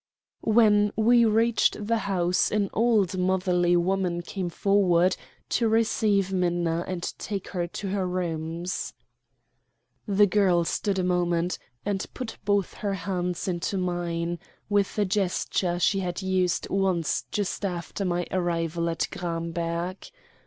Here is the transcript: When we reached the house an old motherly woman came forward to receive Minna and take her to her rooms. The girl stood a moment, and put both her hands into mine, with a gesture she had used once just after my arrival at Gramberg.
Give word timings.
When 0.49 0.91
we 0.95 1.25
reached 1.25 1.85
the 1.85 1.99
house 1.99 2.49
an 2.49 2.71
old 2.73 3.19
motherly 3.19 3.75
woman 3.77 4.23
came 4.23 4.49
forward 4.49 5.15
to 5.49 5.67
receive 5.69 6.33
Minna 6.33 6.83
and 6.87 7.03
take 7.19 7.49
her 7.49 7.67
to 7.67 7.89
her 7.89 8.07
rooms. 8.07 8.95
The 10.07 10.25
girl 10.25 10.63
stood 10.65 10.97
a 10.97 11.03
moment, 11.03 11.59
and 11.85 12.03
put 12.15 12.39
both 12.45 12.73
her 12.73 12.95
hands 12.95 13.47
into 13.47 13.77
mine, 13.77 14.39
with 14.69 14.97
a 14.97 15.05
gesture 15.05 15.77
she 15.77 15.99
had 15.99 16.23
used 16.23 16.67
once 16.71 17.25
just 17.31 17.63
after 17.63 18.03
my 18.03 18.25
arrival 18.31 18.89
at 18.89 19.07
Gramberg. 19.11 20.09